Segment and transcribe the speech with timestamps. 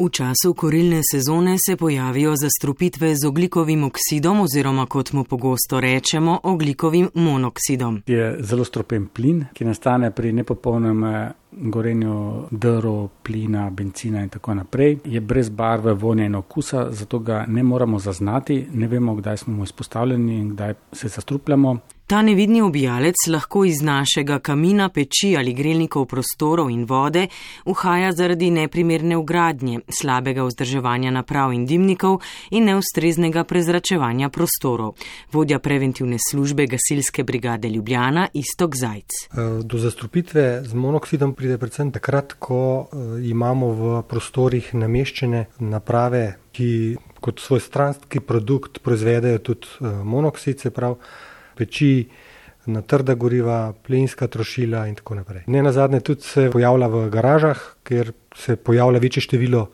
[0.00, 6.40] V času korilne sezone se pojavijo zastrupitve z oglikovim oksidom oziroma, kot mu pogosto rečemo,
[6.42, 8.02] oglikovim monoksidom.
[8.06, 14.54] Je zelo stropen plin, ki nastane pri nepopolnem eh, gorenju drv, plina, benzina in tako
[14.54, 14.98] naprej.
[15.04, 19.54] Je brez barve, vonja in okusa, zato ga ne moramo zaznati, ne vemo, kdaj smo
[19.54, 21.76] mu izpostavljeni in kdaj se zastrupljamo.
[22.10, 27.28] Ta nevidni obijalec lahko iz našega kamina, peči ali grelnikov prostorov in vode
[27.70, 32.18] uhaja zaradi neprimerne ugradnje, slabega vzdrževanja naprav in dimnikov
[32.50, 34.96] in neustreznega prezračevanja prostorov.
[35.32, 39.22] Vodja preventivne službe gasilske brigade Ljubljana Istok Zajc.
[39.30, 46.26] Eh, do zastrupitve z monoksidom pride predvsem takrat, ko eh, imamo v prostorih nameščene naprave,
[46.52, 51.28] ki kot svoj stranski produkt proizvedejo tudi eh, monoksid, se pravi
[51.60, 51.92] peči,
[52.66, 55.46] na trda goriva, plinska trošila in tako naprej.
[55.46, 59.68] Ne na zadnje tudi se pojavlja v garažah, ker se pojavlja večje število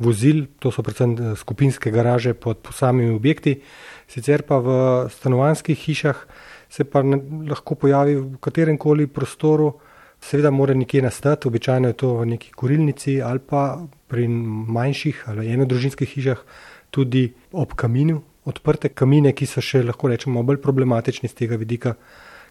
[0.00, 3.60] vozil, to so predvsem eh, skupinske garaže pod posamimi objekti,
[4.08, 4.72] sicer pa v
[5.12, 6.24] stanovanjskih hišah
[6.70, 7.18] se pa ne,
[7.50, 9.74] lahko pojavi v katerem koli prostoru,
[10.20, 15.48] seveda mora nekje nastati, običajno je to v neki kurilnici ali pa pri manjših ali
[15.52, 16.42] enodružinskih hišah
[16.90, 21.94] tudi ob kaminu, odprte kamine, ki so še lahko rečemo bolj problematični z tega vidika,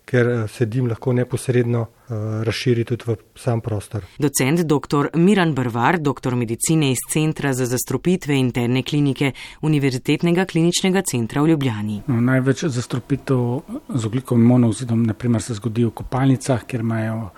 [0.10, 2.16] ker eh, se dim lahko neposredno uh,
[2.48, 4.06] razširi tudi v sam prostor.
[4.18, 5.12] Docent dr.
[5.22, 12.02] Miran Brvar, doktor medicine iz Centra za zastrupitve interne klinike Univerzitetnega kliničnega centra v Ljubljani.
[12.08, 13.46] No, največ zastrupitev
[13.94, 17.30] z oglikovim monozidom naprimer, se zgodi v kopalnicah, ker imajo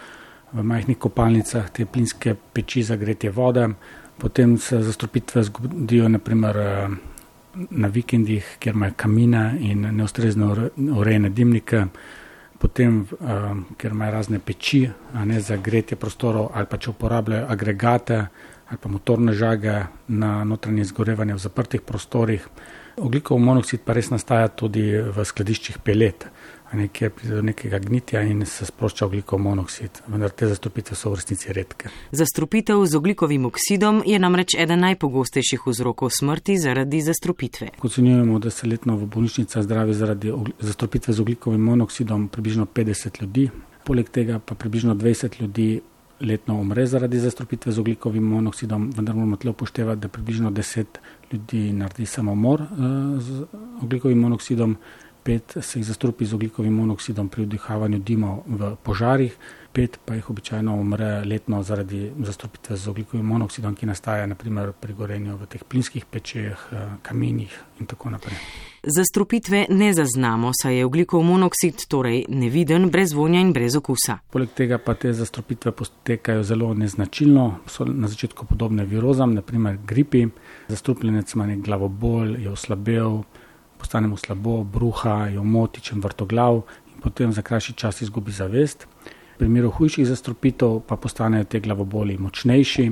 [0.53, 3.67] v majhnih kopalnicah te plinske peči za gretje vode.
[4.21, 6.57] Potem se zastrupitve zgodijo naprimer
[7.55, 10.55] na vikendih, kjer imajo kamine in neustrezno
[10.97, 11.85] urejene dimnike,
[12.59, 14.85] potem, um, ker imajo razne peči,
[15.25, 18.25] ne za gretje prostorov, ali pa če uporabljajo agregate
[18.71, 19.73] ali pa motorne žage
[20.07, 22.45] na notranje izgorevanje v zaprtih prostorih.
[23.01, 26.27] Oglikov monoksid pa res nastaja tudi v skladiščih pelet
[26.73, 31.19] nekje pride do nekega gnitja in se sprošča oglikov monoksid, vendar te zastrupitve so v
[31.19, 31.89] resnici redke.
[32.11, 37.69] Zastrupitev z oglikovim oksidom je namreč eden najpogostejših vzrokov smrti zaradi zastrupitve.
[37.83, 43.49] Ocenjujemo, da se letno v bolnišnicah zdravi zaradi zastrupitve z oglikovim monoksidom približno 50 ljudi,
[43.83, 45.81] poleg tega pa približno 20 ljudi
[46.21, 50.85] letno umre zaradi zastrupitve z oglikovim monoksidom, vendar moramo tle upoštevati, da približno 10
[51.31, 52.67] ljudi naredi samomor uh,
[53.21, 53.45] z
[53.81, 54.77] oglikovim monoksidom
[55.23, 59.37] pet se jih zastrupi z oglikovim monoksidom pri vdihavanju dimov v požarih,
[59.73, 64.93] pet pa jih običajno umre letno zaradi zastrupitve z oglikovim monoksidom, ki nastaja naprimer pri
[64.93, 68.37] gorenju v teh plinskih pečeh, eh, kamenjih in tako naprej.
[68.83, 74.17] Zastrupitve ne zaznamo, saj je oglikov monoksid torej neviden, brez vonja in brez okusa.
[74.31, 80.27] Poleg tega pa te zastrupitve potekajo zelo neznačilno, so na začetku podobne virozam, naprimer gripi,
[80.67, 83.21] zastrupljenec ima nek glavobol, je oslabel,
[83.77, 86.61] postanemo slabo, bruha, jo motičen, vrtoglav
[86.93, 88.87] in potem za krajši čas izgubi zavest.
[89.41, 92.83] Primeru hujših zastrupitev pa postanejo te glavoboli močnejši,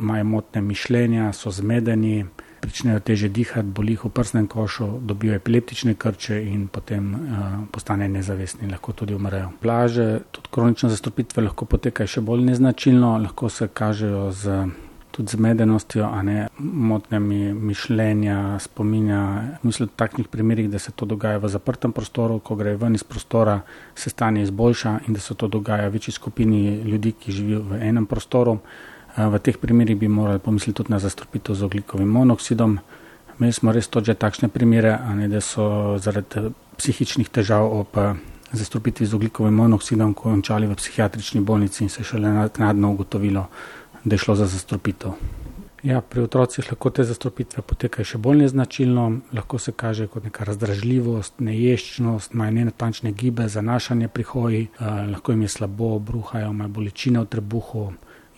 [0.00, 2.20] imajo motne mišljenja, so zmedeni,
[2.62, 7.18] začnejo teže dihati, boli v prsnem košu, dobijo epileptične krče in potem uh,
[7.72, 9.50] postanejo nezavestni in lahko tudi umrejo.
[9.60, 14.60] Plaže, tudi kronične zastrupitve lahko potekajo še bolj neznačilno, lahko se kažejo z
[15.16, 19.20] tudi zmedenostjo, a ne motnjami mišljenja, spominja.
[19.62, 23.04] Mislim, v takšnih primerih, da se to dogaja v zaprtem prostoru, ko gre ven iz
[23.04, 23.60] prostora,
[23.94, 28.06] se stanje izboljša in da se to dogaja večji skupini ljudi, ki živijo v enem
[28.06, 28.58] prostoru.
[29.16, 32.78] V teh primerih bi morali pomisliti tudi na zastrupitev z oglikovim monoksidom.
[33.38, 37.96] Mi smo res to že takšne primere, a ne da so zaradi psihičnih težav ob
[38.52, 43.46] zastrupitvi z oglikovim monoksidom končali v psihiatrični bolnici in se šele naknadno ugotovilo,
[44.06, 45.10] da je šlo za zastrupitev.
[45.82, 50.46] Ja, pri otrocih lahko te zastrupitve potekajo še bolj neznačilno, lahko se kaže kot neka
[50.46, 56.74] razdražljivost, neješčnost, imajo nenatančne gibe, zanašanje pri hoji, eh, lahko jim je slabo, bruhajo, imajo
[56.78, 57.84] bolečine v trebuhu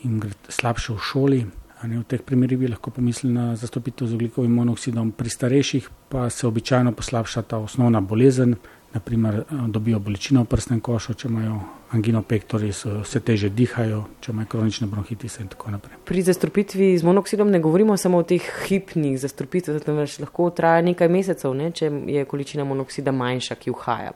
[0.04, 1.40] in gre slabše v šoli.
[1.84, 6.30] Ne, v teh primerih bi lahko pomislili na zastrupitev z oglikovim monoksidom, pri starejših pa
[6.30, 8.56] se običajno poslabša ta osnovna bolezen,
[8.94, 11.60] naprimer eh, dobijo bolečino v prsnem košu, če imajo
[11.92, 15.96] angino pektori, se teže dihajo, če imajo kronične bronhitise in tako naprej.
[16.04, 21.08] Pri zastrupitvi z monoksidom ne govorimo samo o teh hipnih zastrupitvah, temveč lahko traja nekaj
[21.08, 24.12] mesecev, ne, če je količina monoksida manjša, ki vhaja.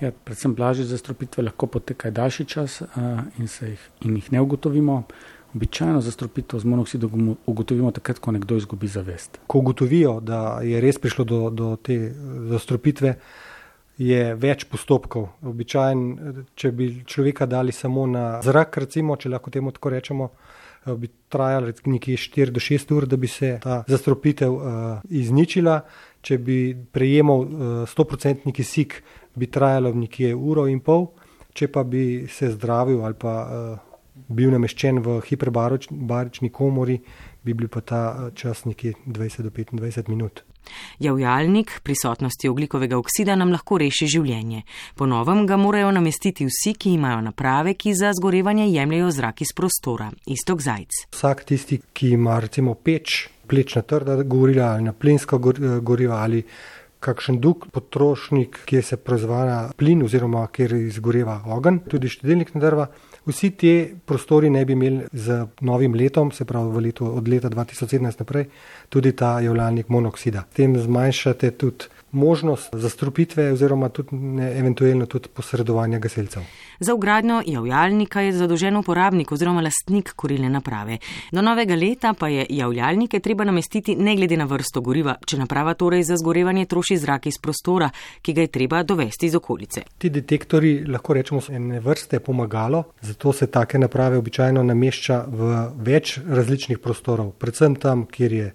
[0.00, 5.04] Ja, predvsem blažje zastrupitve lahko potekajo daljši čas uh, in, jih, in jih ne ugotovimo.
[5.54, 9.38] Običajno zastrupitev z monoksidom ugotovimo takrat, ko nekdo izgubi zavest.
[9.46, 11.98] Ko ugotovijo, da je res prišlo do, do te
[12.50, 13.14] zastrupitve,
[13.98, 15.28] je več postopkov.
[15.46, 16.02] Običajen,
[16.58, 20.30] če bi človeka dali samo na zrak, recimo, če lahko temu tako rečemo,
[20.98, 24.64] bi trajalo nekje 4 do 6 ur, da bi se ta zastropitev uh,
[25.08, 25.80] izničila.
[26.24, 26.58] Če bi
[26.92, 27.48] prejemal uh,
[27.88, 29.02] 100% kisik,
[29.34, 31.10] bi trajalo nekje uro in pol,
[31.52, 33.94] če pa bi se zdravil ali pa uh,
[34.28, 37.00] bil nameščen v hiperbarični komori,
[37.44, 38.02] bi bil pa ta
[38.34, 40.44] čas nekje 20 do 25 minut.
[40.98, 44.62] Javljalnik prisotnosti oglikovega oksida nam lahko reši življenje.
[44.94, 49.54] Po novem ga morajo namestiti vsi, ki imajo naprave, ki za zgorevanje jemljajo zrak iz
[49.56, 50.10] prostora.
[50.26, 51.04] Istok zajc.
[51.14, 56.42] Vsak tisti, ki ima recimo peč, plečna trda gorila ali na plinsko goriva ali
[57.04, 62.86] kakšen drug potrošnik, kjer se proizvaja plin oziroma kjer izgoreva ogen, tudi štedilnik na drva,
[63.26, 68.20] Vsi ti prostori ne bi imeli z novim letom, se pravi letu, od leta 2017
[68.20, 68.46] naprej,
[68.88, 70.44] tudi ta javljalnik monoksida.
[70.50, 76.42] S tem zmanjšate tudi možnost zastrupitve oziroma tudi ne, eventualno tudi posredovanja gasilcev.
[76.80, 80.98] Za ugradnjo javljalnika je zadolžen uporabnik oziroma lastnik kurilne naprave.
[81.32, 85.74] Do novega leta pa je javljalnike treba namestiti ne glede na vrsto goriva, če naprava
[85.74, 87.90] torej za zgorevanje troši zrak iz prostora,
[88.22, 89.82] ki ga je treba dovesti iz okolice.
[89.98, 95.58] Ti detektori lahko rečemo so ene vrste pomagalo, zato se take naprave običajno namešča v
[95.84, 98.54] več različnih prostorov, predvsem tam, kjer je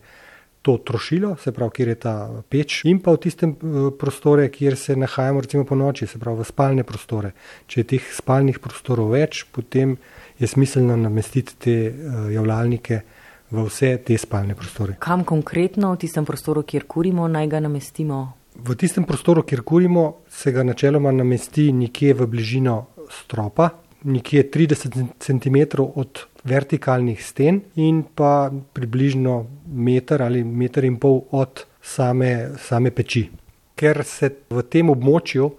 [0.62, 2.14] to trošilo, se pravi, kjer je ta
[2.50, 6.42] peč, in pa v tistem eh, prostore, kjer se nahajamo, recimo po noči, se pravi
[6.42, 7.32] v spalne prostore.
[7.68, 9.96] Če je teh spalnih prostorov več, potem
[10.40, 13.02] je smiselno namestiti te eh, javljalnike
[13.50, 15.00] v vse te spalne prostore.
[15.02, 18.20] Kam konkretno v tistem prostoru, kjer kurimo, naj ga namestimo?
[18.60, 22.76] V tistem prostoru, kjer kurimo, se ga načeloma namesti nekje v bližino
[23.10, 23.72] stropa,
[24.04, 31.66] nekje 30 cm od vertikalnih sten in pa približno meter ali meter in pol od
[31.81, 33.30] same, same peči.
[33.75, 35.50] Ker se v tem območju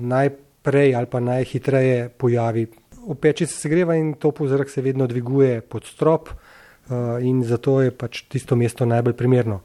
[0.00, 2.66] najprej ali pa najhitreje pojavi.
[3.00, 7.80] V peči se segreva in topov zrak se vedno dviguje pod strop eh, in zato
[7.80, 9.60] je pač tisto mesto najbolj primerno.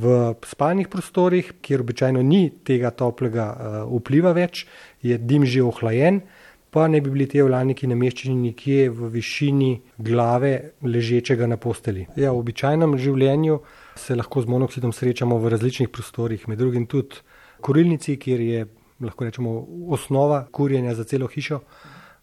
[0.00, 4.64] V spalnih prostorih, kjer običajno ni tega toplega eh, vpliva več,
[5.02, 6.22] je dim že ohlajen,
[6.70, 10.52] pa ne bi bili ti vlaniki nameščeni nekje v višini glave
[10.82, 12.06] ležečega na posteli.
[12.16, 13.60] Ja, v običajnem življenju
[13.98, 17.18] se lahko z monoksidom srečamo v različnih prostorih, med drugim tudi
[17.60, 18.66] kurilnici, kjer je
[19.00, 19.56] lahko rečemo
[19.90, 21.60] osnova kurjenja za celo hišo.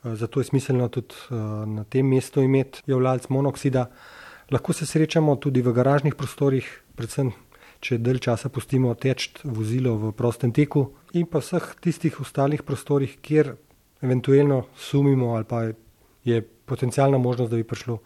[0.03, 1.35] Zato je smiselno tudi eh,
[1.67, 3.89] na tem mestu imeti javljalc monoksida.
[4.51, 7.33] Lahko se srečamo tudi v garažnih prostorih, predvsem
[7.83, 13.17] če del časa pustimo teč vozilo v prostem teku in pa vseh tistih ostalih prostorih,
[13.21, 13.57] kjer
[14.01, 15.61] eventualno sumimo ali pa
[16.23, 17.97] je potencijalna možnost, da bi prišlo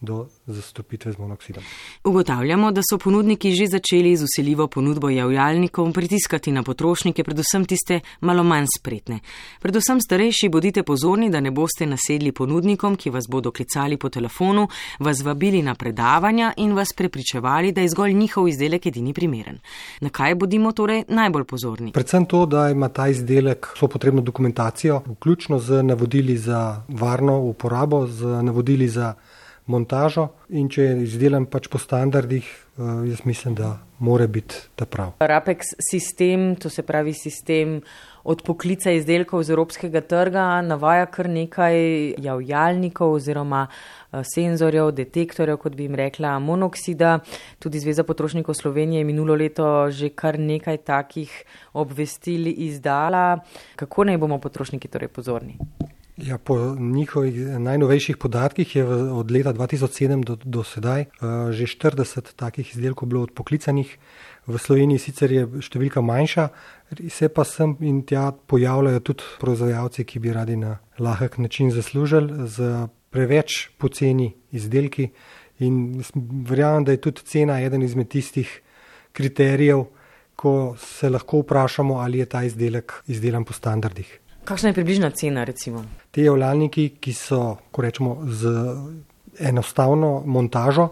[0.00, 1.62] do zastopitve z monoksidom.
[2.04, 8.00] Ugotavljamo, da so ponudniki že začeli z usiljivo ponudbo javljalnikov pritiskati na potrošnike, predvsem tiste
[8.20, 9.18] malo manj spretne.
[9.60, 14.68] Predvsem starejši bodite pozorni, da ne boste nasedli ponudnikom, ki vas bodo klicali po telefonu,
[14.98, 19.58] vas vabili na predavanja in vas prepričevali, da je zgolj njihov izdelek edini primeren.
[20.00, 21.92] Na kaj bodimo torej najbolj pozorni?
[21.92, 28.06] Predvsem to, da ima ta izdelek so potrebno dokumentacijo, vključno z navodili za varno uporabo,
[28.06, 29.14] z navodili za
[29.66, 34.84] montažo in če je izdelan pač po standardih, eh, jaz mislim, da mora biti ta
[34.84, 35.14] prav.
[35.20, 37.80] Rapex sistem, to se pravi sistem
[38.24, 41.76] odpoklica izdelkov z evropskega trga, navaja kar nekaj
[42.20, 47.18] javljalnikov oziroma eh, senzorjev, detektorjev, kot bi jim rekla, monoksida.
[47.58, 51.32] Tudi Zveza potrošnikov Slovenije je minulo leto že kar nekaj takih
[51.72, 53.40] obvestili izdala.
[53.76, 55.58] Kako naj bomo potrošniki torej pozorni?
[56.16, 62.36] Ja, po njihovih najnovejših podatkih je od leta 2007 do, do sedaj uh, že 40
[62.36, 63.98] takih izdelkov bilo odpoklicanih.
[64.46, 66.48] V Sloveniji sicer je številka manjša,
[67.10, 72.46] se pa sem in tja pojavljajo tudi proizvajalci, ki bi radi na lahek način zaslužili
[72.46, 75.10] z preveč poceni izdelki.
[75.66, 76.02] In
[76.46, 78.60] verjamem, da je tudi cena eden izmed tistih
[79.12, 79.88] kriterijev,
[80.36, 84.20] ko se lahko vprašamo, ali je ta izdelek izdelan po standardih.
[84.44, 85.44] Kakšna je približna cena?
[85.44, 85.84] Recimo?
[86.10, 88.52] Te javljalniki, ki so, ko rečemo, z
[89.40, 90.88] enostavno montažo,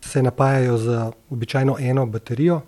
[0.00, 2.60] se napajajo z običajno eno baterijo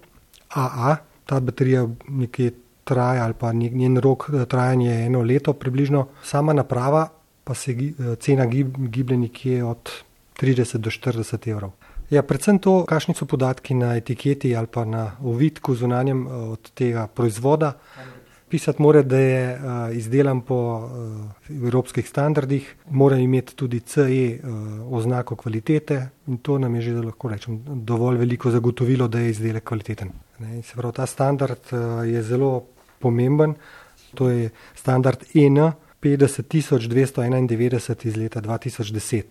[0.54, 0.97] AA.
[1.26, 2.50] Ta baterija nekje
[2.85, 6.09] traja, ali pa njen rok eh, trajanja je eno leto, približno.
[6.23, 7.09] Sama naprava
[7.45, 8.47] pa se eh, cena
[8.88, 9.90] giblje nekje od
[10.40, 11.71] 30 do 40 evrov.
[12.11, 16.71] Ja, predvsem to, kakšni so podatki na etiketi ali pa na ovitku zunanjem eh, od
[16.71, 17.73] tega proizvoda.
[18.49, 24.95] Pisati mora, da je uh, izdelan po uh, evropskih standardih, mora imeti tudi CE uh,
[24.95, 29.65] oznako kvalitete in to nam je že lahko rečem dovolj veliko zagotovilo, da je izdelek
[29.65, 30.11] kvaliteten.
[30.38, 32.65] Ne, se pravi, ta standard uh, je zelo
[32.99, 33.55] pomemben,
[34.15, 35.73] to je standard EN
[36.03, 39.23] 50291 iz leta 2010.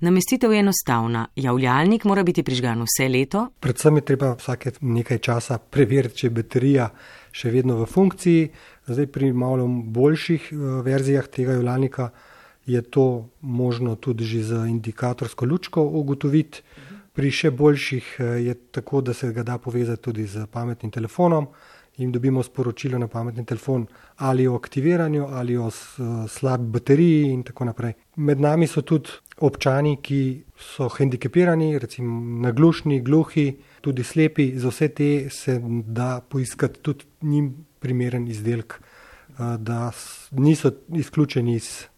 [0.00, 1.26] Namestitev je enostavna.
[1.36, 3.46] Javljalnik mora biti prižgan vse leto.
[3.60, 6.86] Predvsem je treba vsake nekaj časa preveriti, če je baterija
[7.36, 8.46] še vedno v funkciji.
[8.88, 12.08] Zdaj pri malo boljših eh, verzijah tega javljalnika
[12.66, 16.62] je to možno tudi že z indikatorsko lučko ugotoviti.
[17.12, 21.52] Pri še boljših eh, je tako, da se ga da povezati tudi z pametnim telefonom
[21.96, 25.70] in dobimo sporočilo na pametni telefon ali o aktiviranju ali o
[26.28, 27.92] slabi bateriji in tako naprej.
[28.16, 34.52] Med nami so tudi občani, ki so hendikepirani, recimo naglušni, gluhi, tudi slepi.
[34.58, 39.90] Za vse te se da poiskati tudi njim primeren izdelek, eh, da
[40.30, 41.89] niso izključeni iz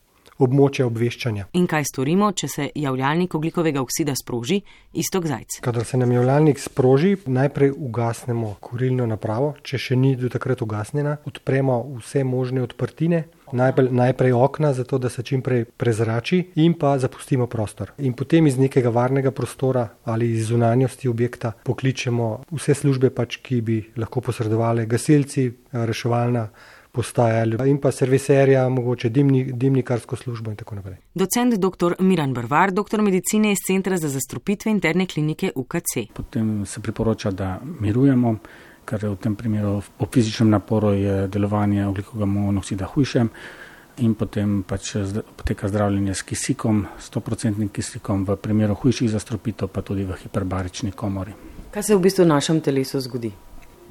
[0.43, 1.49] območja obveščanja.
[1.59, 4.61] In kaj storimo, če se javljalnik oglikovega oksida sproži,
[4.99, 5.61] istok zajc?
[5.65, 11.19] Kadar se nam javljalnik sproži, najprej ugasnemo kurilno napravo, če še ni do takrat ugasnjena,
[11.29, 13.25] odpremo vse možne odprtine.
[13.53, 17.93] Najprej, najprej okna, zato da se čim prej prezrači, in pa zapustimo prostor.
[18.01, 23.61] In potem iz nekega varnega prostora ali iz zunanjosti objekta pokličemo vse službe, pač, ki
[23.61, 26.47] bi lahko posredovali, gasilci, reševalna
[26.93, 30.97] postajali in pa serviserja, mogoče dimni, dimnikarsko službo in tako naprej.
[31.15, 31.95] Docent dr.
[31.99, 36.13] Miran Brvar, doktor medicine iz Centra za zastrupitve interne klinike UKC.
[36.15, 38.37] Potem se priporoča, da mirujemo,
[38.85, 43.25] ker v tem primeru ob fizičnem naporu je delovanje oglikovega monoksida hujše.
[44.05, 44.95] In potem pač
[45.37, 51.33] poteka zdravljenje s kisikom, 100% kisikom, v primeru hujših zastrupitev, pa tudi v hiperbarični komori.
[51.73, 53.33] Kaj se v bistvu v našem telesu zgodi?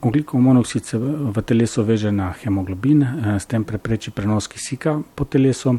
[0.01, 5.25] Ogljikov monoksid se v telesu veže na hemoglobin, eh, s tem prepreči prenos kisika po
[5.25, 5.77] telesu.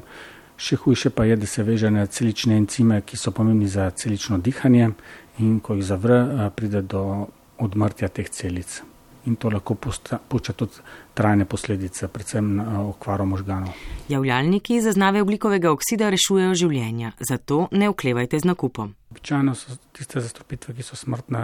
[0.57, 4.39] Še hujše pa je, da se veže na celične encime, ki so pomembni za celično
[4.39, 4.93] dihanje
[5.39, 7.27] in ko jih zavre, eh, pride do
[7.59, 8.83] odmrtja teh celic.
[9.27, 10.73] In to lahko pušča tudi
[11.15, 13.75] trajne posledice, predvsem na eh, okvaro možganov.
[14.09, 18.95] Javljalniki zaznave oglikovega oksida rešujejo življenja, zato ne oklevajte z nakupom.
[19.11, 21.43] Običajno so tiste zastrupitve, ki so smrtne,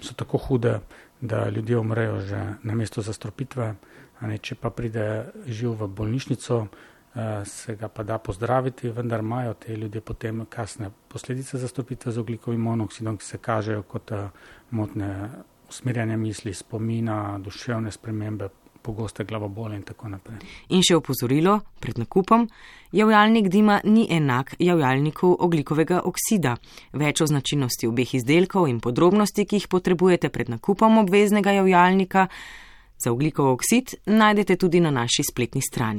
[0.00, 0.78] so tako hude,
[1.20, 3.74] da ljudje umrejo že na mesto zastropitve.
[4.20, 9.54] Ne, če pa pride živ v bolnišnico, eh, se ga pa da pozdraviti, vendar imajo
[9.54, 14.28] te ljudje potem kasne posledice zastropitve z oglikovim monoksidom, ki se kažejo kot eh,
[14.70, 15.28] motne
[15.68, 18.48] usmerjanja misli, spomina, duševne spremembe,
[18.86, 20.38] pogoste glavobole in tako naprej.
[20.70, 22.46] In še opozorilo pred nakupom:
[22.92, 26.56] javljalnik dima ni enak javljalniku oglikovega oksida.
[26.92, 32.28] Več o značilnosti obeh izdelkov in podrobnosti, ki jih potrebujete pred nakupom obveznega javljalnika
[32.98, 35.94] za oglikov oksid, najdete tudi na naši spletni strani.